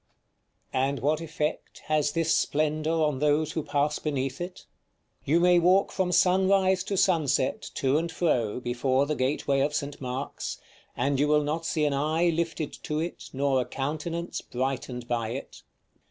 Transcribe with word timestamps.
§XV. 0.03 0.63
And 0.73 0.99
what 0.99 1.21
effect 1.21 1.79
has 1.85 2.13
this 2.13 2.33
splendor 2.35 2.89
on 2.89 3.19
those 3.19 3.51
who 3.51 3.61
pass 3.61 3.99
beneath 3.99 4.41
it? 4.41 4.65
You 5.25 5.39
may 5.39 5.59
walk 5.59 5.91
from 5.91 6.11
sunrise 6.11 6.83
to 6.85 6.97
sunset, 6.97 7.61
to 7.75 7.99
and 7.99 8.11
fro, 8.11 8.59
before 8.59 9.05
the 9.05 9.13
gateway 9.13 9.59
of 9.59 9.75
St. 9.75 10.01
Mark's, 10.01 10.59
and 10.97 11.19
you 11.19 11.27
will 11.27 11.43
not 11.43 11.67
see 11.67 11.85
an 11.85 11.93
eye 11.93 12.29
lifted 12.31 12.73
to 12.81 12.97
it, 12.99 13.29
nor 13.31 13.61
a 13.61 13.65
countenance 13.65 14.41
brightened 14.41 15.07
by 15.07 15.33
it. 15.33 15.61